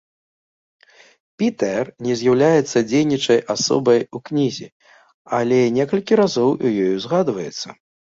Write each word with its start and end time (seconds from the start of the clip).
Пітэр 1.43 1.91
не 2.07 2.13
з'яўляецца 2.23 2.77
дзейнічаючай 2.89 3.39
асобай 3.57 3.99
у 4.17 4.25
кнізе, 4.31 4.67
але 5.41 5.63
некалькі 5.81 6.23
разоў 6.25 6.49
у 6.65 6.77
ёй 6.83 6.95
узгадваецца. 6.99 7.81